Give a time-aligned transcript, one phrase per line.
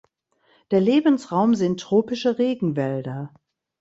[0.71, 3.31] Der Lebensraum sind tropische Regenwälder.